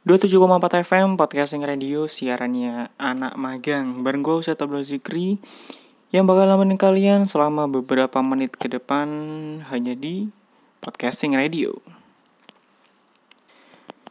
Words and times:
27,4 0.00 0.80
FM 0.80 1.20
Podcasting 1.20 1.60
Radio 1.60 2.08
siarannya 2.08 2.88
anak 2.96 3.36
magang. 3.36 4.00
Bareng 4.00 4.24
gue 4.24 4.32
Ustaz 4.32 4.56
Abdul 4.56 4.80
Zikri 4.80 5.36
Yang 6.08 6.24
bakal 6.24 6.48
nemenin 6.48 6.80
kalian 6.80 7.28
selama 7.28 7.68
beberapa 7.68 8.24
menit 8.24 8.56
ke 8.56 8.72
depan 8.72 9.04
Hanya 9.68 9.92
di 9.92 10.32
Podcasting 10.80 11.36
Radio. 11.36 11.84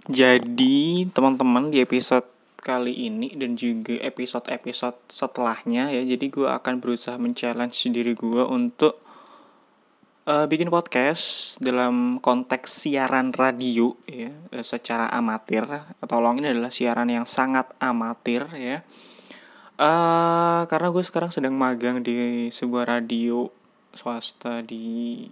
Jadi 0.06 1.10
teman-teman 1.10 1.74
di 1.74 1.82
episode 1.82 2.30
kali 2.62 3.10
ini 3.10 3.34
Dan 3.34 3.58
juga 3.58 3.98
episode-episode 3.98 5.10
setelahnya 5.10 5.90
ya 5.90 6.06
Jadi 6.06 6.30
gue 6.30 6.46
akan 6.46 6.86
berusaha 6.86 7.18
men-challenge 7.18 7.90
diri 7.90 8.14
gue 8.14 8.46
untuk 8.46 9.02
uh, 10.30 10.46
bikin 10.46 10.70
podcast 10.70 11.57
dalam 11.57 12.21
konteks 12.21 12.86
siaran 12.86 13.34
radio 13.34 13.98
ya 14.05 14.29
eh, 14.29 14.65
secara 14.65 15.10
amatir. 15.10 15.65
Tolong 16.06 16.37
ini 16.37 16.54
adalah 16.54 16.70
siaran 16.70 17.10
yang 17.10 17.25
sangat 17.25 17.74
amatir 17.82 18.46
ya. 18.54 18.86
Uh, 19.79 20.68
karena 20.68 20.92
gue 20.92 21.04
sekarang 21.07 21.32
sedang 21.32 21.56
magang 21.56 22.04
di 22.04 22.47
sebuah 22.51 23.00
radio 23.00 23.47
swasta 23.96 24.61
di 24.61 25.25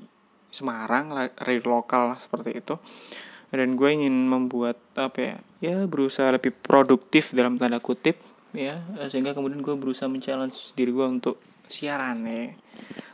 Semarang, 0.48 1.12
radio 1.44 1.64
lokal 1.68 2.16
seperti 2.18 2.64
itu. 2.64 2.76
Dan 3.52 3.76
gue 3.76 3.90
ingin 3.92 4.16
membuat 4.28 4.80
apa 4.96 5.20
ya? 5.20 5.36
Ya 5.60 5.78
berusaha 5.86 6.32
lebih 6.32 6.56
produktif 6.56 7.36
dalam 7.36 7.60
tanda 7.60 7.78
kutip 7.84 8.18
ya 8.56 8.80
sehingga 9.12 9.36
kemudian 9.36 9.60
gue 9.60 9.76
berusaha 9.76 10.08
men-challenge 10.08 10.74
diri 10.74 10.90
gue 10.90 11.04
untuk 11.04 11.36
siaran 11.68 12.24
ya. 12.26 12.52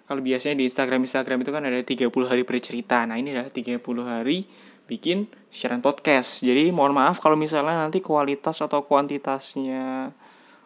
Kalau 0.03 0.21
biasanya 0.21 0.59
di 0.59 0.65
Instagram 0.67 1.07
Instagram 1.07 1.41
itu 1.41 1.51
kan 1.51 1.63
ada 1.65 1.79
30 1.79 2.09
hari 2.29 2.43
bercerita. 2.43 3.01
Nah 3.07 3.17
ini 3.17 3.33
adalah 3.33 3.49
30 3.49 3.79
hari 4.03 4.45
bikin 4.85 5.31
siaran 5.47 5.79
podcast. 5.79 6.43
Jadi 6.43 6.69
mohon 6.69 6.91
maaf 6.93 7.23
kalau 7.23 7.39
misalnya 7.39 7.87
nanti 7.87 8.03
kualitas 8.03 8.59
atau 8.59 8.83
kuantitasnya 8.83 10.11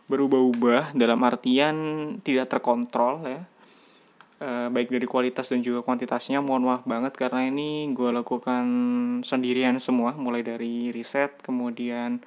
berubah-ubah 0.09 0.97
dalam 0.97 1.19
artian 1.21 1.75
tidak 2.25 2.49
terkontrol 2.49 3.23
ya. 3.27 3.41
E, 4.37 4.49
baik 4.73 4.89
dari 4.93 5.05
kualitas 5.05 5.49
dan 5.49 5.61
juga 5.61 5.85
kuantitasnya 5.85 6.41
mohon 6.41 6.65
maaf 6.65 6.85
banget 6.85 7.13
karena 7.13 7.45
ini 7.49 7.93
gue 7.93 8.09
lakukan 8.09 8.65
sendirian 9.21 9.77
semua. 9.77 10.17
Mulai 10.17 10.41
dari 10.41 10.89
riset 10.89 11.37
kemudian 11.45 12.25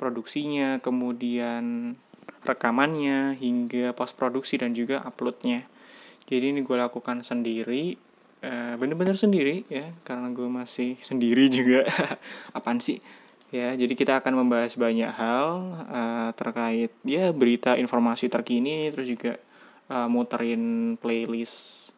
produksinya 0.00 0.80
kemudian 0.80 1.96
rekamannya 2.46 3.34
hingga 3.36 3.92
post 3.92 4.14
produksi 4.14 4.56
dan 4.56 4.72
juga 4.72 5.02
uploadnya. 5.02 5.66
Jadi 6.26 6.54
ini 6.54 6.60
gue 6.62 6.76
lakukan 6.78 7.22
sendiri 7.22 7.94
uh, 8.42 8.74
bener-bener 8.78 9.14
sendiri 9.18 9.66
ya 9.70 9.90
karena 10.02 10.30
gue 10.30 10.46
masih 10.46 10.98
sendiri 11.02 11.50
juga. 11.58 11.86
Apaan 12.54 12.78
sih? 12.82 13.02
Ya 13.54 13.74
jadi 13.78 13.94
kita 13.94 14.18
akan 14.18 14.42
membahas 14.42 14.74
banyak 14.74 15.10
hal 15.10 15.46
uh, 15.86 16.30
terkait 16.34 16.90
ya 17.06 17.30
berita 17.30 17.78
informasi 17.78 18.26
terkini 18.26 18.90
terus 18.90 19.06
juga 19.06 19.38
uh, 19.86 20.10
muterin 20.10 20.94
playlist 20.98 21.94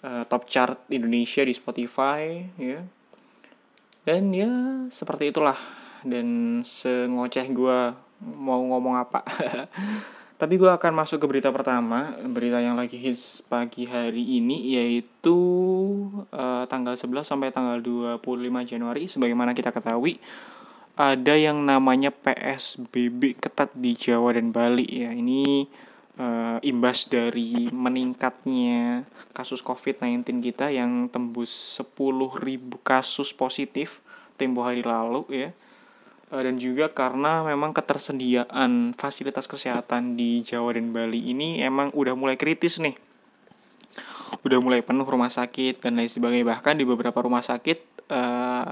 uh, 0.00 0.24
top 0.24 0.48
chart 0.48 0.80
Indonesia 0.88 1.44
di 1.44 1.52
Spotify 1.52 2.40
ya. 2.56 2.80
Dan 4.08 4.32
ya 4.32 4.50
seperti 4.88 5.28
itulah. 5.28 5.58
Dan 5.98 6.60
sengoceh 6.64 7.44
gue 7.52 8.07
mau 8.22 8.60
ngomong 8.62 8.94
apa. 8.98 9.22
Tapi 10.38 10.54
gue 10.54 10.70
akan 10.70 10.94
masuk 10.94 11.18
ke 11.18 11.26
berita 11.26 11.50
pertama, 11.50 12.14
berita 12.22 12.62
yang 12.62 12.78
lagi 12.78 12.94
hits 12.94 13.42
pagi 13.42 13.90
hari 13.90 14.38
ini 14.38 14.78
yaitu 14.78 15.34
uh, 16.30 16.62
tanggal 16.70 16.94
11 16.94 17.26
sampai 17.26 17.50
tanggal 17.50 17.82
25 17.82 18.22
Januari. 18.62 19.10
Sebagaimana 19.10 19.50
kita 19.50 19.74
ketahui 19.74 20.22
ada 20.94 21.34
yang 21.34 21.62
namanya 21.66 22.14
PSBB 22.14 23.38
ketat 23.38 23.74
di 23.74 23.98
Jawa 23.98 24.38
dan 24.38 24.54
Bali 24.54 24.86
ya. 24.86 25.10
Ini 25.10 25.66
uh, 26.22 26.58
imbas 26.62 27.10
dari 27.10 27.70
meningkatnya 27.74 29.06
kasus 29.34 29.58
COVID-19 29.62 30.38
kita 30.38 30.70
yang 30.70 31.10
tembus 31.10 31.82
10.000 31.82 32.38
kasus 32.86 33.34
positif 33.34 34.02
tempo 34.38 34.62
hari 34.62 34.86
lalu 34.86 35.26
ya 35.30 35.50
dan 36.28 36.60
juga 36.60 36.92
karena 36.92 37.40
memang 37.40 37.72
ketersediaan 37.72 38.92
fasilitas 38.92 39.48
kesehatan 39.48 40.16
di 40.16 40.44
Jawa 40.44 40.76
dan 40.76 40.92
Bali 40.92 41.32
ini 41.32 41.64
emang 41.64 41.88
udah 41.96 42.12
mulai 42.12 42.36
kritis 42.36 42.76
nih. 42.80 42.96
Udah 44.44 44.60
mulai 44.60 44.84
penuh 44.84 45.08
rumah 45.08 45.32
sakit 45.32 45.80
dan 45.80 45.96
lain 45.96 46.12
sebagainya. 46.12 46.44
Bahkan 46.44 46.76
di 46.76 46.84
beberapa 46.84 47.24
rumah 47.24 47.40
sakit 47.40 48.10
uh, 48.12 48.70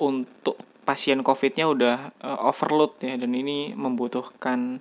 untuk 0.00 0.56
pasien 0.86 1.20
COVID-nya 1.20 1.66
udah 1.66 1.96
uh, 2.22 2.48
overload 2.48 3.02
ya 3.02 3.18
dan 3.18 3.34
ini 3.34 3.74
membutuhkan 3.74 4.78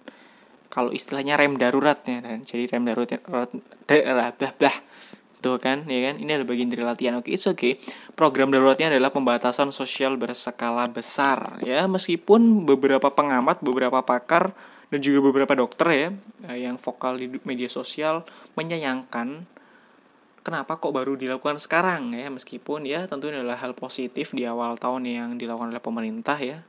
kalau 0.69 0.93
istilahnya 0.93 1.39
rem 1.39 1.57
darurat 1.57 1.97
ya 2.05 2.21
dan 2.21 2.45
jadi 2.45 2.67
rem 2.77 2.85
darurat, 2.85 3.19
darurat, 3.89 4.35
darurat, 4.37 4.75
gitu 5.45 5.61
kan 5.61 5.85
ya 5.85 6.09
kan? 6.09 6.17
Ini 6.17 6.41
adalah 6.41 6.49
bagian 6.49 6.73
dari 6.73 6.81
latihan. 6.81 7.13
Oke 7.21 7.29
okay, 7.29 7.37
it's 7.37 7.45
okay. 7.45 7.77
Program 8.17 8.49
daruratnya 8.49 8.89
adalah 8.89 9.13
pembatasan 9.13 9.69
sosial 9.69 10.17
berskala 10.17 10.89
besar 10.89 11.61
ya. 11.61 11.85
Meskipun 11.85 12.65
beberapa 12.65 13.13
pengamat 13.13 13.61
beberapa 13.61 14.01
pakar 14.01 14.57
dan 14.89 14.99
juga 15.05 15.29
beberapa 15.29 15.53
dokter 15.53 15.87
ya 15.93 16.09
eh, 16.49 16.65
yang 16.65 16.81
vokal 16.81 17.21
di 17.21 17.29
media 17.45 17.69
sosial 17.69 18.25
menyayangkan 18.57 19.45
kenapa 20.41 20.81
kok 20.81 20.89
baru 20.89 21.13
dilakukan 21.13 21.61
sekarang 21.61 22.17
ya. 22.17 22.33
Meskipun 22.33 22.89
ya 22.89 23.05
tentu 23.05 23.29
ini 23.29 23.45
adalah 23.45 23.61
hal 23.61 23.77
positif 23.77 24.33
di 24.33 24.49
awal 24.49 24.81
tahun 24.81 25.05
yang 25.05 25.29
dilakukan 25.37 25.69
oleh 25.69 25.83
pemerintah 25.83 26.41
ya. 26.41 26.65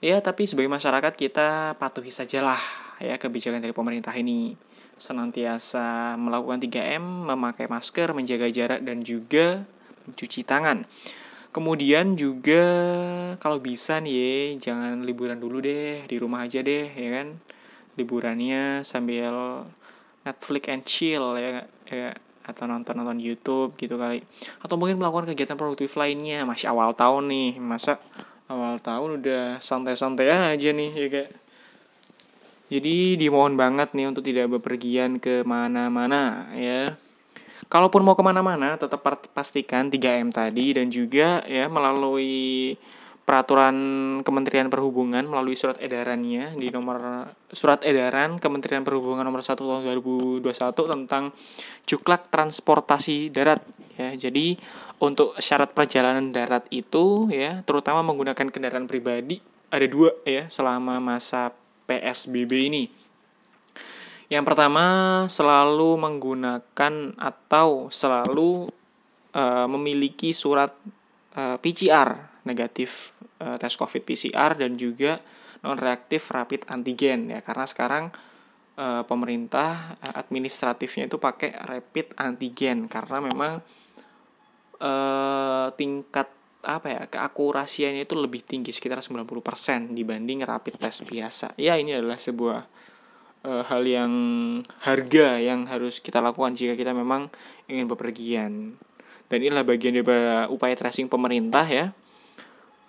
Ya 0.00 0.16
tapi 0.24 0.48
sebagai 0.48 0.72
masyarakat 0.72 1.12
kita 1.12 1.76
patuhi 1.76 2.08
sajalah 2.08 2.58
ya 3.04 3.20
kebijakan 3.20 3.60
dari 3.60 3.76
pemerintah 3.76 4.16
ini 4.16 4.56
senantiasa 4.96 6.14
melakukan 6.18 6.62
3M, 6.62 7.28
memakai 7.28 7.66
masker, 7.66 8.14
menjaga 8.14 8.48
jarak 8.52 8.80
dan 8.84 9.02
juga 9.02 9.64
mencuci 10.08 10.42
tangan. 10.42 10.84
Kemudian 11.52 12.16
juga 12.16 12.64
kalau 13.36 13.60
bisa 13.60 14.00
nih 14.00 14.14
ya, 14.16 14.32
jangan 14.72 15.04
liburan 15.04 15.36
dulu 15.36 15.60
deh, 15.60 16.08
di 16.08 16.16
rumah 16.16 16.48
aja 16.48 16.64
deh 16.64 16.88
ya 16.88 17.10
kan. 17.20 17.36
Liburannya 18.00 18.88
sambil 18.88 19.68
Netflix 20.24 20.64
and 20.72 20.84
chill 20.88 21.36
ya, 21.36 21.68
ya 21.84 22.16
atau 22.42 22.64
nonton-nonton 22.66 23.20
YouTube 23.20 23.76
gitu 23.76 24.00
kali. 24.00 24.24
Atau 24.64 24.80
mungkin 24.80 24.96
melakukan 24.96 25.28
kegiatan 25.30 25.60
produktif 25.60 25.94
lainnya, 26.00 26.42
masih 26.48 26.72
awal 26.72 26.96
tahun 26.96 27.28
nih. 27.28 27.60
Masa 27.60 28.00
awal 28.48 28.80
tahun 28.80 29.20
udah 29.22 29.60
santai-santai 29.60 30.56
aja 30.56 30.70
nih 30.72 30.90
ya 30.92 31.08
kayak 31.08 31.41
jadi 32.72 33.20
dimohon 33.20 33.60
banget 33.60 33.92
nih 33.92 34.08
untuk 34.08 34.24
tidak 34.24 34.48
bepergian 34.48 35.20
ke 35.20 35.44
mana-mana 35.44 36.48
ya. 36.56 36.96
Kalaupun 37.68 38.00
mau 38.00 38.16
ke 38.16 38.24
mana-mana 38.24 38.80
tetap 38.80 39.04
pastikan 39.36 39.92
3M 39.92 40.32
tadi 40.32 40.76
dan 40.76 40.88
juga 40.88 41.44
ya 41.44 41.68
melalui 41.68 42.76
peraturan 43.22 43.76
Kementerian 44.26 44.68
Perhubungan 44.68 45.24
melalui 45.24 45.54
surat 45.54 45.78
edarannya 45.78 46.58
di 46.58 46.68
nomor 46.68 47.28
surat 47.48 47.80
edaran 47.86 48.36
Kementerian 48.42 48.82
Perhubungan 48.82 49.24
nomor 49.24 49.40
1 49.40 49.56
tahun 49.56 49.88
2021 49.88 50.42
tentang 50.72 51.30
cuklak 51.86 52.28
transportasi 52.28 53.30
darat 53.30 53.62
ya. 53.96 54.16
Jadi 54.16 54.58
untuk 55.00 55.38
syarat 55.38 55.72
perjalanan 55.72 56.28
darat 56.34 56.66
itu 56.74 57.30
ya 57.30 57.62
terutama 57.62 58.02
menggunakan 58.04 58.48
kendaraan 58.52 58.90
pribadi 58.90 59.40
ada 59.72 59.86
dua 59.88 60.12
ya 60.28 60.50
selama 60.52 61.00
masa 61.00 61.54
PSBB 61.92 62.52
ini. 62.72 62.84
Yang 64.32 64.44
pertama, 64.48 64.84
selalu 65.28 66.00
menggunakan 66.00 66.94
atau 67.20 67.92
selalu 67.92 68.72
uh, 69.36 69.68
memiliki 69.68 70.32
surat 70.32 70.72
uh, 71.36 71.56
eh, 71.56 71.56
PCR 71.60 72.40
negatif 72.48 73.12
uh, 73.44 73.60
tes 73.60 73.76
COVID 73.76 74.08
PCR 74.08 74.56
dan 74.56 74.80
juga 74.80 75.20
non 75.62 75.78
reaktif 75.78 76.32
rapid 76.34 76.66
antigen 76.72 77.30
ya 77.30 77.38
karena 77.44 77.64
sekarang 77.68 78.04
uh, 78.80 79.06
pemerintah 79.06 79.94
administratifnya 80.16 81.06
itu 81.06 81.22
pakai 81.22 81.54
rapid 81.54 82.18
antigen 82.18 82.90
karena 82.90 83.22
memang 83.22 83.62
uh, 84.82 85.70
tingkat 85.78 86.26
apa 86.62 86.86
ya 86.94 87.02
keakurasiannya 87.10 88.06
itu 88.06 88.14
lebih 88.14 88.46
tinggi 88.46 88.70
sekitar 88.70 89.02
90% 89.02 89.98
dibanding 89.98 90.46
rapid 90.46 90.78
test 90.78 91.02
biasa. 91.02 91.58
Ya 91.58 91.74
ini 91.74 91.98
adalah 91.98 92.22
sebuah 92.22 92.70
e, 93.42 93.50
hal 93.66 93.82
yang 93.82 94.12
harga 94.86 95.42
yang 95.42 95.66
harus 95.66 95.98
kita 95.98 96.22
lakukan 96.22 96.54
jika 96.54 96.78
kita 96.78 96.94
memang 96.94 97.28
ingin 97.66 97.90
bepergian. 97.90 98.78
Dan 99.26 99.38
inilah 99.42 99.66
bagian 99.66 99.96
dari 99.98 100.06
upaya 100.52 100.74
tracing 100.78 101.10
pemerintah 101.10 101.66
ya 101.66 101.90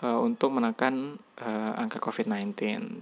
e, 0.01 0.07
untuk 0.21 0.53
menekan 0.53 1.17
e, 1.41 1.49
angka 1.81 1.97
COVID-19. 1.97 2.53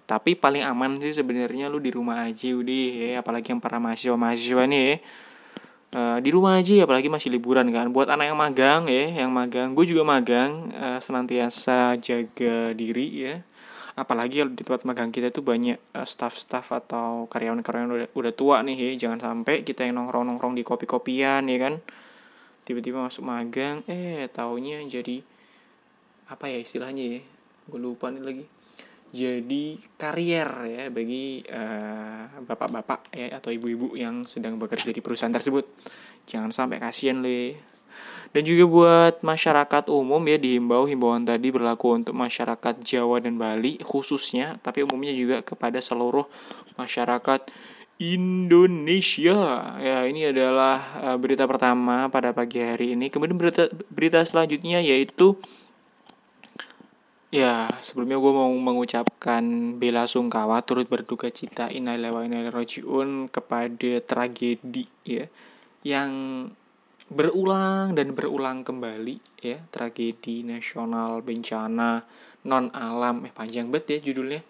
Tapi 0.07 0.39
paling 0.39 0.63
aman 0.63 1.03
sih 1.03 1.11
sebenarnya 1.11 1.67
lu 1.67 1.83
di 1.83 1.91
rumah 1.91 2.23
aja 2.23 2.47
udah 2.47 2.87
ya 2.95 3.19
apalagi 3.19 3.51
yang 3.51 3.59
para 3.59 3.75
mahasiswa-mahasiswa 3.83 4.63
nih 4.71 4.83
ya. 4.87 4.97
Uh, 5.95 6.17
di 6.23 6.29
rumah 6.31 6.59
aja 6.59 6.83
apalagi 6.83 7.07
masih 7.11 7.31
liburan 7.31 7.67
kan. 7.71 7.91
Buat 7.91 8.11
anak 8.11 8.31
yang 8.31 8.39
magang 8.39 8.81
ya 8.87 9.23
yang 9.23 9.31
magang. 9.31 9.75
Gue 9.75 9.87
juga 9.87 10.03
magang 10.07 10.71
uh, 10.75 10.99
senantiasa 10.99 11.99
jaga 11.99 12.71
diri 12.75 13.07
ya. 13.27 13.35
Apalagi 13.91 14.47
di 14.55 14.63
tempat 14.63 14.87
magang 14.87 15.11
kita 15.11 15.29
itu 15.29 15.43
banyak 15.43 15.77
uh, 15.95 16.07
staff-staff 16.07 16.71
atau 16.71 17.27
karyawan-karyawan 17.27 17.89
udah, 17.91 18.07
udah 18.15 18.33
tua 18.33 18.63
nih 18.63 18.95
ya. 18.95 19.07
Jangan 19.07 19.19
sampai 19.19 19.67
kita 19.67 19.83
yang 19.83 19.99
nongkrong-nongkrong 19.99 20.55
di 20.55 20.63
kopi-kopian 20.63 21.47
ya 21.47 21.57
kan. 21.59 21.79
Tiba-tiba 22.61 23.03
masuk 23.03 23.25
magang 23.25 23.83
eh 23.89 24.29
taunya 24.31 24.79
jadi 24.85 25.19
apa 26.31 26.47
ya 26.47 26.57
istilahnya 26.61 27.19
ya? 27.19 27.21
Gue 27.67 27.79
lupa 27.83 28.07
nih 28.11 28.23
lagi 28.23 28.45
jadi 29.11 29.75
karier 29.99 30.49
ya 30.71 30.83
bagi 30.87 31.43
bapak 31.43 32.47
bapak-bapak 32.47 33.01
ya 33.11 33.37
atau 33.37 33.51
ibu-ibu 33.51 33.99
yang 33.99 34.23
sedang 34.23 34.55
bekerja 34.55 34.95
di 34.95 35.03
perusahaan 35.03 35.31
tersebut 35.31 35.67
jangan 36.25 36.55
sampai 36.55 36.79
kasihan 36.79 37.19
le 37.19 37.59
dan 38.31 38.47
juga 38.47 38.63
buat 38.63 39.13
masyarakat 39.19 39.91
umum 39.91 40.23
ya 40.23 40.39
dihimbau 40.39 40.87
himbauan 40.87 41.27
tadi 41.27 41.51
berlaku 41.51 41.99
untuk 41.99 42.15
masyarakat 42.15 42.79
Jawa 42.79 43.19
dan 43.19 43.35
Bali 43.35 43.75
khususnya 43.83 44.55
tapi 44.63 44.87
umumnya 44.87 45.11
juga 45.11 45.43
kepada 45.43 45.83
seluruh 45.83 46.23
masyarakat 46.79 47.43
Indonesia. 48.01 49.37
Ya, 49.77 50.09
ini 50.09 50.33
adalah 50.33 50.81
uh, 51.05 51.17
berita 51.21 51.45
pertama 51.45 52.09
pada 52.09 52.33
pagi 52.33 52.57
hari 52.57 52.97
ini. 52.97 53.13
Kemudian 53.13 53.37
berita 53.37 53.69
berita 53.93 54.25
selanjutnya 54.25 54.81
yaitu 54.81 55.37
ya, 57.31 57.71
sebelumnya 57.79 58.19
gue 58.19 58.33
mau 58.35 58.51
mengucapkan 58.51 59.43
bela 59.79 60.03
sungkawa 60.03 60.61
turut 60.67 60.91
berduka 60.91 61.31
cita 61.31 61.71
innalillahi 61.71 62.13
wa 62.13 62.21
inna 62.27 62.51
rojiun 62.51 63.31
kepada 63.31 64.03
tragedi 64.03 64.85
ya 65.07 65.25
yang 65.81 66.11
berulang 67.11 67.91
dan 67.91 68.15
berulang 68.15 68.63
kembali 68.63 69.43
ya 69.43 69.59
tragedi 69.67 70.47
nasional 70.47 71.19
bencana 71.19 72.07
non 72.47 72.71
alam 72.71 73.27
eh 73.27 73.33
panjang 73.33 73.67
banget 73.71 73.99
ya 73.99 74.11
judulnya. 74.11 74.41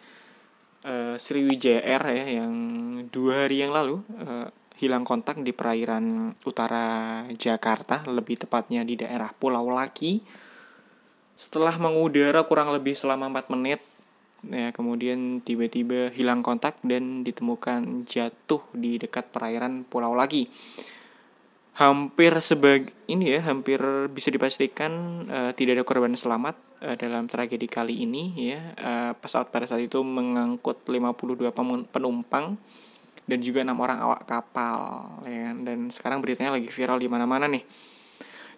Uh, 0.82 1.14
Sriwijaya 1.14 1.86
Air 1.86 2.04
ya 2.10 2.42
yang 2.42 2.54
dua 3.14 3.46
hari 3.46 3.62
yang 3.62 3.70
lalu 3.70 4.02
uh, 4.18 4.50
hilang 4.82 5.06
kontak 5.06 5.38
di 5.46 5.54
perairan 5.54 6.34
utara 6.42 7.22
Jakarta 7.38 8.02
lebih 8.10 8.42
tepatnya 8.42 8.82
di 8.82 8.98
daerah 8.98 9.30
Pulau 9.30 9.70
Laki 9.70 10.18
setelah 11.42 11.74
mengudara 11.82 12.46
kurang 12.46 12.70
lebih 12.70 12.94
selama 12.94 13.26
4 13.34 13.50
menit 13.58 13.82
ya 14.46 14.70
kemudian 14.70 15.42
tiba-tiba 15.42 16.14
hilang 16.14 16.46
kontak 16.46 16.78
dan 16.86 17.26
ditemukan 17.26 18.06
jatuh 18.06 18.62
di 18.78 19.02
dekat 19.02 19.34
perairan 19.34 19.82
Pulau 19.82 20.14
Laki 20.14 20.46
hampir 21.82 22.30
sebag 22.38 22.94
ini 23.10 23.34
ya 23.34 23.42
hampir 23.42 23.82
bisa 24.14 24.30
dipastikan 24.30 25.26
uh, 25.26 25.52
tidak 25.58 25.82
ada 25.82 25.86
korban 25.88 26.14
selamat 26.14 26.54
uh, 26.84 26.94
dalam 26.94 27.26
tragedi 27.26 27.66
kali 27.66 28.06
ini 28.06 28.38
ya. 28.38 28.62
Uh, 28.78 29.12
pesawat 29.18 29.50
pada 29.50 29.66
saat 29.66 29.82
itu 29.82 30.04
mengangkut 30.04 30.84
52 30.86 31.50
penumpang 31.90 32.60
dan 33.26 33.40
juga 33.40 33.64
enam 33.64 33.80
orang 33.80 33.98
awak 34.04 34.28
kapal 34.28 34.78
ya 35.24 35.50
kan? 35.50 35.58
dan 35.64 35.80
sekarang 35.90 36.20
beritanya 36.20 36.60
lagi 36.60 36.68
viral 36.68 37.00
di 37.00 37.08
mana-mana 37.08 37.48
nih. 37.48 37.64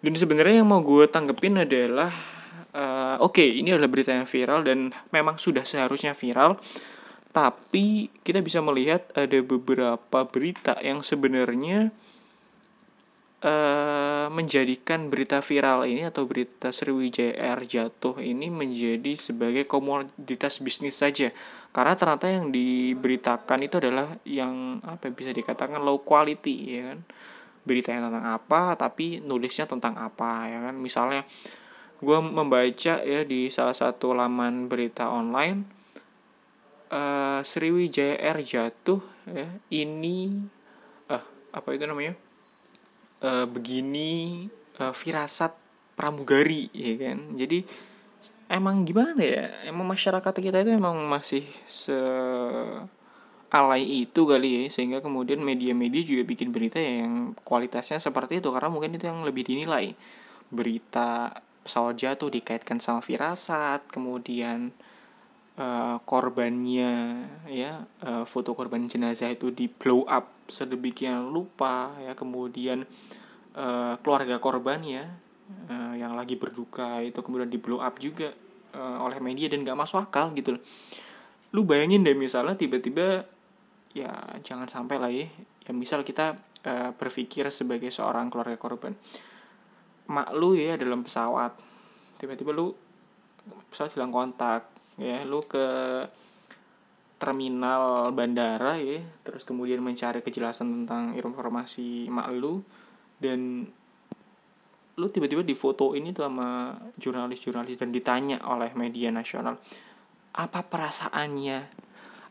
Dan 0.03 0.19
sebenarnya 0.19 0.59
yang 0.59 0.67
mau 0.67 0.83
gue 0.83 1.07
tanggepin 1.07 1.63
adalah 1.63 2.11
uh, 2.73 3.15
oke 3.21 3.39
okay, 3.39 3.61
ini 3.61 3.73
adalah 3.73 3.89
berita 3.89 4.11
yang 4.13 4.27
viral 4.27 4.65
dan 4.65 4.91
memang 5.13 5.37
sudah 5.37 5.63
seharusnya 5.63 6.17
viral. 6.17 6.57
Tapi 7.33 8.13
kita 8.21 8.45
bisa 8.45 8.61
melihat 8.61 9.09
ada 9.17 9.41
beberapa 9.41 10.19
berita 10.29 10.77
yang 10.85 11.01
sebenarnya 11.01 11.89
uh, 13.43 14.27
menjadikan 14.31 15.11
berita 15.11 15.43
viral 15.43 15.85
ini 15.85 16.07
atau 16.07 16.29
berita 16.29 16.71
Sriwijaya 16.71 17.33
Air 17.33 17.67
jatuh 17.67 18.21
ini 18.23 18.53
menjadi 18.53 19.13
sebagai 19.19 19.67
komoditas 19.67 20.63
bisnis 20.63 20.97
saja. 20.97 21.33
Karena 21.75 21.93
ternyata 21.97 22.31
yang 22.31 22.49
diberitakan 22.49 23.59
itu 23.65 23.81
adalah 23.81 24.13
yang 24.23 24.79
apa 24.85 25.11
bisa 25.11 25.35
dikatakan 25.35 25.83
low 25.83 26.01
quality 26.01 26.55
ya 26.79 26.81
kan? 26.95 26.99
Beritanya 27.63 28.13
tentang 28.13 28.25
apa 28.27 28.77
tapi 28.77 29.25
nulisnya 29.25 29.65
tentang 29.67 29.97
apa 29.99 30.47
ya 30.53 30.59
kan? 30.69 30.75
Misalnya 30.77 31.25
gue 32.03 32.19
membaca 32.19 32.99
ya 33.01 33.21
di 33.23 33.47
salah 33.47 33.73
satu 33.73 34.11
laman 34.11 34.67
berita 34.67 35.07
online 35.07 35.83
uh, 36.93 37.39
Sriwijaya 37.41 38.21
Air 38.21 38.45
jatuh 38.45 39.01
ya 39.25 39.47
ini 39.73 40.37
uh, 41.09 41.23
apa 41.51 41.69
itu 41.73 41.83
namanya? 41.89 42.13
Uh, 43.23 43.47
begini 43.47 44.45
uh, 44.77 44.93
firasat 44.93 45.55
pramugari 45.97 46.69
ya 46.75 46.93
kan? 46.99 47.33
Jadi 47.33 47.65
emang 48.51 48.85
gimana 48.85 49.21
ya? 49.23 49.45
Emang 49.65 49.89
masyarakat 49.89 50.33
kita 50.33 50.61
itu 50.61 50.71
emang 50.75 51.07
masih 51.09 51.47
se 51.65 51.97
alay 53.53 53.85
itu 53.85 54.25
kali 54.25 54.65
ya 54.65 54.73
sehingga 54.73 54.97
kemudian 54.97 55.37
media-media 55.37 56.01
juga 56.01 56.25
bikin 56.25 56.49
berita 56.49 56.81
yang 56.81 57.37
kualitasnya 57.45 58.01
seperti 58.01 58.41
itu 58.41 58.49
karena 58.49 58.69
mungkin 58.73 58.97
itu 58.97 59.05
yang 59.05 59.21
lebih 59.21 59.45
dinilai. 59.45 59.93
Berita 60.49 61.29
pesawat 61.63 61.95
jatuh 61.95 62.29
dikaitkan 62.29 62.83
sama 62.83 62.99
firasat 62.99 63.87
kemudian 63.89 64.75
uh, 65.57 65.97
korbannya 66.03 67.25
ya 67.49 67.87
uh, 68.03 68.23
foto 68.27 68.53
korban 68.53 68.85
jenazah 68.85 69.31
itu 69.31 69.49
di 69.49 69.71
blow 69.71 70.03
up 70.05 70.29
sedemikian 70.51 71.31
lupa 71.31 71.95
ya 72.03 72.13
kemudian 72.13 72.83
uh, 73.55 73.95
keluarga 74.03 74.37
korbannya 74.43 75.07
uh, 75.71 75.93
yang 75.95 76.13
lagi 76.19 76.35
berduka 76.35 76.99
itu 77.01 77.19
kemudian 77.23 77.49
di 77.49 77.59
blow 77.59 77.79
up 77.79 77.97
juga 78.01 78.33
uh, 78.75 78.97
oleh 79.05 79.17
media 79.23 79.47
dan 79.49 79.63
gak 79.63 79.77
masuk 79.77 80.09
akal 80.09 80.33
gitu 80.35 80.57
loh. 80.57 80.63
Lu 81.53 81.63
bayangin 81.69 82.01
deh 82.01 82.17
misalnya 82.17 82.57
tiba-tiba 82.57 83.29
ya 83.93 84.09
jangan 84.41 84.65
sampai 84.65 84.97
lah 84.97 85.11
ya 85.13 85.29
ya 85.63 85.71
misal 85.71 86.01
kita 86.01 86.35
uh, 86.65 86.91
berpikir 86.97 87.47
sebagai 87.53 87.93
seorang 87.93 88.33
keluarga 88.33 88.57
korban 88.57 88.97
mak 90.09 90.33
lu 90.35 90.55
ya 90.57 90.75
dalam 90.75 91.05
pesawat. 91.05 91.55
Tiba-tiba 92.19 92.55
lu 92.55 92.73
pesawat 93.71 93.95
hilang 93.95 94.11
kontak 94.11 94.67
ya. 94.99 95.23
Lu 95.23 95.43
ke 95.43 95.65
terminal 97.19 98.11
bandara 98.11 98.75
ya. 98.79 98.99
Terus 99.23 99.47
kemudian 99.47 99.79
mencari 99.79 100.19
kejelasan 100.19 100.83
tentang 100.83 101.15
informasi 101.15 102.11
mak 102.11 102.29
lu 102.35 102.63
dan 103.19 103.67
lu 104.93 105.07
tiba-tiba 105.09 105.41
difoto 105.41 105.97
ini 105.97 106.13
tuh 106.13 106.29
sama 106.29 106.77
jurnalis-jurnalis 107.01 107.81
dan 107.81 107.89
ditanya 107.89 108.37
oleh 108.45 108.69
media 108.77 109.09
nasional 109.09 109.57
apa 110.33 110.65
perasaannya? 110.65 111.59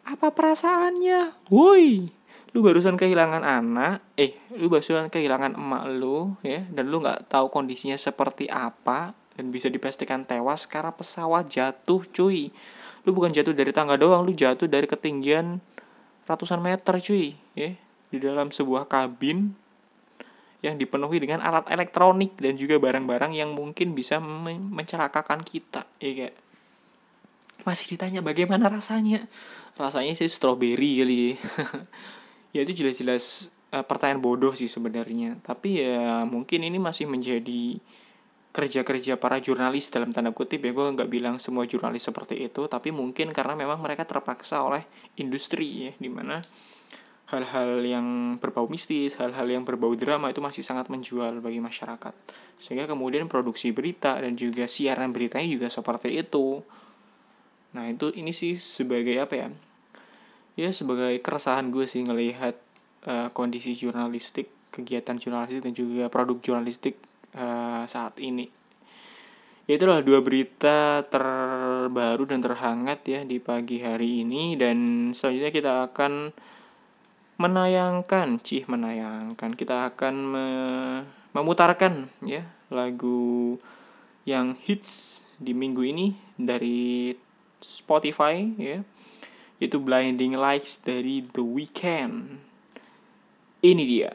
Apa 0.06 0.34
perasaannya? 0.34 1.50
Woi 1.50 2.21
lu 2.52 2.60
barusan 2.60 3.00
kehilangan 3.00 3.40
anak 3.40 4.04
eh 4.20 4.36
lu 4.52 4.68
barusan 4.68 5.08
kehilangan 5.08 5.56
emak 5.56 5.84
lu 5.96 6.36
ya 6.44 6.68
dan 6.68 6.92
lu 6.92 7.00
nggak 7.00 7.32
tahu 7.32 7.48
kondisinya 7.48 7.96
seperti 7.96 8.44
apa 8.52 9.16
dan 9.32 9.48
bisa 9.48 9.72
dipastikan 9.72 10.28
tewas 10.28 10.68
karena 10.68 10.92
pesawat 10.92 11.48
jatuh 11.48 12.04
cuy. 12.04 12.52
Lu 13.08 13.16
bukan 13.16 13.32
jatuh 13.32 13.56
dari 13.56 13.72
tangga 13.72 13.96
doang 13.96 14.28
lu 14.28 14.36
jatuh 14.36 14.68
dari 14.68 14.84
ketinggian 14.84 15.58
ratusan 16.28 16.60
meter 16.60 17.00
cuy 17.00 17.34
ya 17.56 17.72
di 18.12 18.18
dalam 18.20 18.52
sebuah 18.52 18.86
kabin 18.86 19.56
yang 20.62 20.78
dipenuhi 20.78 21.18
dengan 21.18 21.42
alat 21.42 21.66
elektronik 21.72 22.38
dan 22.38 22.54
juga 22.54 22.78
barang-barang 22.78 23.34
yang 23.34 23.50
mungkin 23.50 23.96
bisa 23.96 24.20
mencelakakan 24.22 25.42
kita 25.42 25.88
ya 25.98 26.12
kayak. 26.12 26.36
Masih 27.64 27.96
ditanya 27.96 28.20
bagaimana 28.20 28.68
rasanya? 28.68 29.26
Rasanya 29.80 30.12
sih 30.14 30.28
strawberry 30.28 31.00
kali 31.02 31.16
ya 31.16 31.34
ya 32.52 32.60
itu 32.62 32.84
jelas-jelas 32.84 33.50
uh, 33.72 33.82
pertanyaan 33.82 34.20
bodoh 34.20 34.52
sih 34.52 34.68
sebenarnya. 34.68 35.40
Tapi 35.40 35.82
ya 35.82 36.22
mungkin 36.28 36.62
ini 36.62 36.76
masih 36.76 37.08
menjadi 37.08 37.80
kerja-kerja 38.52 39.16
para 39.16 39.40
jurnalis 39.40 39.88
dalam 39.88 40.12
tanda 40.12 40.30
kutip 40.30 40.60
ya. 40.60 40.70
Gue 40.76 40.92
nggak 40.92 41.08
bilang 41.08 41.40
semua 41.40 41.64
jurnalis 41.64 42.04
seperti 42.04 42.44
itu 42.44 42.68
tapi 42.68 42.92
mungkin 42.92 43.32
karena 43.32 43.56
memang 43.56 43.80
mereka 43.80 44.04
terpaksa 44.04 44.60
oleh 44.60 44.84
industri 45.16 45.88
ya 45.88 45.92
di 45.96 46.12
mana 46.12 46.44
hal-hal 47.32 47.80
yang 47.80 48.36
berbau 48.36 48.68
mistis 48.68 49.16
hal-hal 49.16 49.48
yang 49.48 49.64
berbau 49.64 49.96
drama 49.96 50.28
itu 50.28 50.44
masih 50.44 50.60
sangat 50.60 50.92
menjual 50.92 51.40
bagi 51.40 51.64
masyarakat. 51.64 52.12
Sehingga 52.60 52.84
kemudian 52.84 53.24
produksi 53.24 53.72
berita 53.72 54.20
dan 54.20 54.36
juga 54.36 54.68
siaran 54.68 55.16
beritanya 55.16 55.48
juga 55.48 55.72
seperti 55.72 56.12
itu. 56.12 56.60
Nah 57.72 57.88
itu 57.88 58.12
ini 58.12 58.36
sih 58.36 58.60
sebagai 58.60 59.16
apa 59.16 59.32
ya 59.32 59.48
ya 60.58 60.70
sebagai 60.70 61.16
keresahan 61.24 61.72
gue 61.72 61.88
sih 61.88 62.04
ngelihat 62.04 62.58
uh, 63.08 63.28
kondisi 63.32 63.72
jurnalistik 63.72 64.52
kegiatan 64.72 65.16
jurnalistik 65.16 65.64
dan 65.64 65.72
juga 65.72 66.08
produk 66.08 66.38
jurnalistik 66.40 66.96
uh, 67.36 67.84
saat 67.88 68.16
ini 68.20 68.48
ya 69.66 69.78
itulah 69.78 70.02
dua 70.02 70.20
berita 70.20 71.06
terbaru 71.06 72.26
dan 72.26 72.42
terhangat 72.42 73.00
ya 73.06 73.20
di 73.22 73.38
pagi 73.38 73.78
hari 73.80 74.26
ini 74.26 74.58
dan 74.58 75.10
selanjutnya 75.14 75.52
kita 75.54 75.72
akan 75.92 76.34
menayangkan, 77.42 78.38
cih 78.38 78.62
menayangkan. 78.70 79.50
Kita 79.58 79.90
akan 79.90 80.14
me 80.14 80.46
memutarkan 81.32 82.12
ya 82.28 82.44
lagu 82.68 83.56
yang 84.28 84.52
hits 84.60 85.24
di 85.40 85.56
minggu 85.56 85.82
ini 85.82 86.14
dari 86.36 87.16
Spotify 87.58 88.44
ya. 88.60 88.84
Itu 89.62 89.78
Blinding 89.78 90.34
Lights 90.34 90.82
dari 90.82 91.22
The 91.22 91.38
Weeknd. 91.38 92.42
Ini 93.62 93.82
dia. 93.86 94.10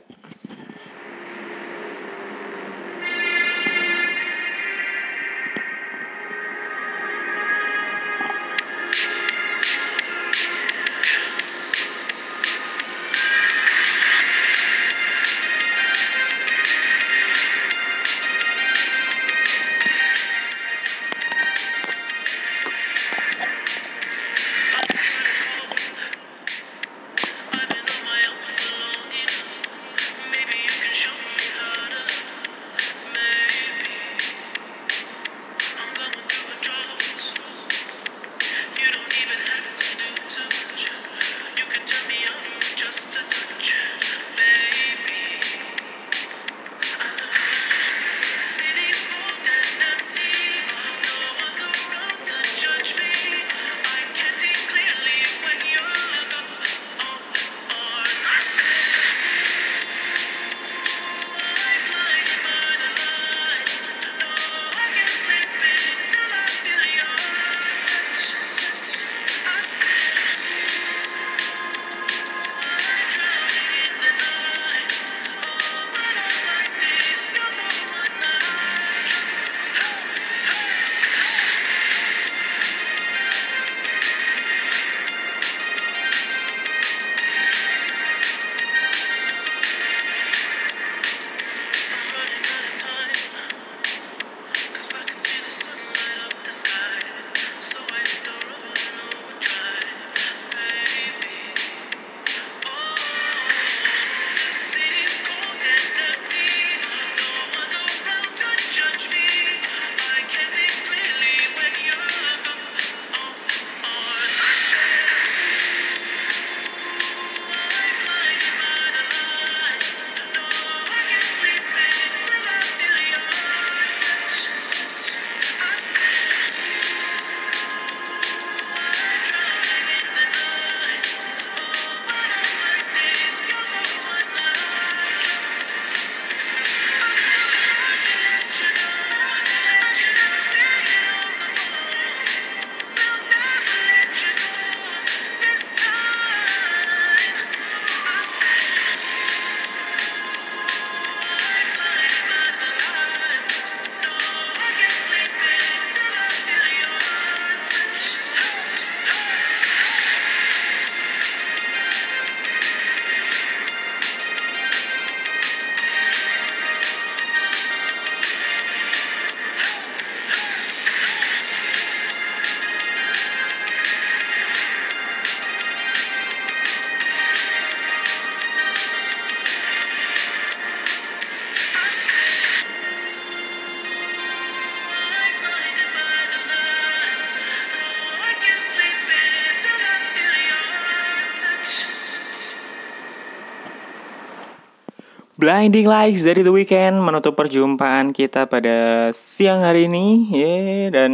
Blinding 195.38 195.86
Lights 195.86 196.26
dari 196.26 196.42
The 196.42 196.50
Weeknd 196.50 196.98
menutup 196.98 197.38
perjumpaan 197.38 198.10
kita 198.10 198.50
pada 198.50 199.14
siang 199.14 199.62
hari 199.62 199.86
ini 199.86 200.34
ya 200.34 200.90
dan 200.90 201.14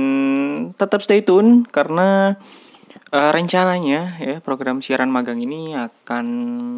tetap 0.79 1.03
stay 1.03 1.19
tune 1.19 1.67
karena 1.67 2.39
uh, 3.11 3.31
rencananya 3.35 4.15
ya 4.23 4.39
program 4.39 4.79
siaran 4.79 5.11
magang 5.11 5.43
ini 5.43 5.75
akan 5.75 6.25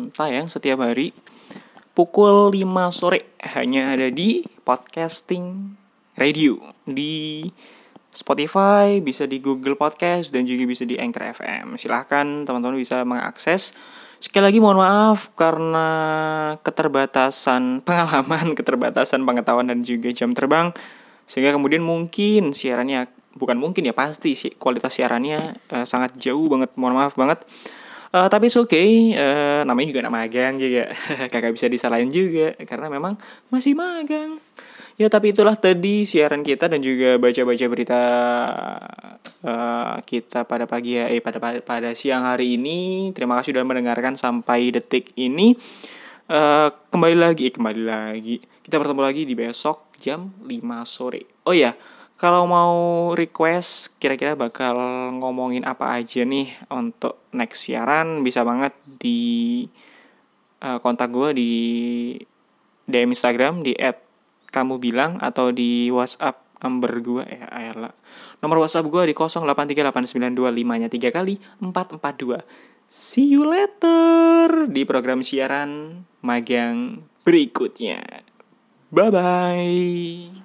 tayang 0.10 0.50
setiap 0.50 0.82
hari 0.82 1.14
pukul 1.94 2.50
5 2.50 2.66
sore 2.90 3.38
hanya 3.54 3.94
ada 3.94 4.10
di 4.10 4.42
podcasting 4.66 5.78
radio 6.18 6.58
di 6.82 7.46
Spotify, 8.10 9.06
bisa 9.06 9.30
di 9.30 9.38
Google 9.38 9.78
Podcast 9.78 10.34
dan 10.34 10.50
juga 10.50 10.66
bisa 10.66 10.82
di 10.82 10.98
Anchor 10.98 11.36
FM. 11.36 11.78
Silahkan 11.78 12.48
teman-teman 12.48 12.80
bisa 12.80 13.06
mengakses 13.06 13.78
Sekali 14.25 14.50
lagi 14.50 14.58
mohon 14.58 14.82
maaf 14.82 15.29
karena 15.38 15.88
keterbatasan 16.65 17.86
pengalaman, 17.86 18.51
keterbatasan 18.58 19.22
pengetahuan 19.22 19.70
dan 19.70 19.86
juga 19.86 20.10
jam 20.10 20.34
terbang. 20.34 20.74
Sehingga 21.29 21.53
kemudian 21.53 21.86
mungkin 21.86 22.50
siarannya 22.50 23.05
bukan 23.38 23.62
mungkin 23.62 23.86
ya 23.86 23.94
pasti 23.94 24.34
sih 24.34 24.58
kualitas 24.58 24.98
siarannya 24.98 25.62
uh, 25.70 25.86
sangat 25.86 26.17
jauh 26.17 26.50
banget. 26.50 26.74
Mohon 26.74 27.05
maaf 27.05 27.13
banget. 27.13 27.46
Uh, 28.10 28.25
tapi 28.25 28.50
oke 28.50 28.65
okay. 28.65 29.13
uh, 29.13 29.62
namanya 29.62 29.94
juga 29.94 30.01
nama 30.01 30.25
magang 30.25 30.58
juga. 30.58 30.89
Kakak 31.32 31.53
bisa 31.53 31.70
disalahin 31.70 32.10
juga 32.10 32.58
karena 32.65 32.89
memang 32.89 33.22
masih 33.53 33.77
magang 33.77 34.41
Ya 34.96 35.12
tapi 35.12 35.36
itulah 35.36 35.60
tadi 35.60 36.08
siaran 36.08 36.40
kita 36.40 36.72
dan 36.72 36.80
juga 36.80 37.20
baca-baca 37.20 37.66
berita 37.68 38.02
uh, 39.44 40.00
kita 40.08 40.48
pada 40.48 40.64
pagi 40.64 40.96
ya, 40.96 41.12
eh 41.12 41.20
pada 41.20 41.44
pada 41.44 41.92
siang 41.92 42.24
hari 42.24 42.56
ini. 42.56 43.12
Terima 43.12 43.36
kasih 43.36 43.52
sudah 43.52 43.68
mendengarkan 43.68 44.16
sampai 44.16 44.72
detik 44.72 45.12
ini. 45.20 45.52
Uh, 46.32 46.72
kembali 46.96 47.18
lagi, 47.20 47.52
eh, 47.52 47.54
kembali 47.54 47.84
lagi. 47.84 48.40
Kita 48.64 48.80
bertemu 48.80 49.02
lagi 49.04 49.22
di 49.28 49.36
besok 49.36 49.92
jam 50.00 50.32
5 50.48 50.88
sore. 50.88 51.44
Oh 51.44 51.52
ya, 51.52 51.75
kalau 52.16 52.48
mau 52.48 53.12
request 53.20 54.00
kira-kira 54.00 54.40
bakal 54.40 54.80
ngomongin 55.20 55.68
apa 55.68 55.92
aja 56.00 56.24
nih 56.24 56.56
untuk 56.72 57.20
next 57.36 57.68
siaran 57.68 58.24
bisa 58.24 58.48
banget 58.48 58.72
di 58.88 59.68
uh, 60.64 60.80
kontak 60.80 61.12
gue 61.12 61.36
di 61.36 61.52
DM 62.88 63.12
Instagram 63.12 63.60
di 63.60 63.75
kamu 64.56 64.80
bilang 64.80 65.20
atau 65.20 65.52
di 65.52 65.92
WhatsApp 65.92 66.40
number 66.64 67.04
gue 67.04 67.24
eh 67.28 67.44
ayolah. 67.44 67.92
Nomor 68.40 68.64
WhatsApp 68.64 68.88
gue 68.88 69.12
di 69.12 69.16
083892 69.16 70.80
nya 70.80 70.88
3 70.88 71.12
kali 71.12 71.36
442. 71.60 72.40
See 72.88 73.36
you 73.36 73.44
later. 73.44 74.70
di 74.70 74.86
program 74.86 75.26
siaran 75.26 76.06
magang 76.22 77.04
berikutnya. 77.26 78.24
Bye 78.94 79.12
bye. 79.12 80.45